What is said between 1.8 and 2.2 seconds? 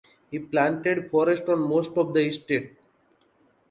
of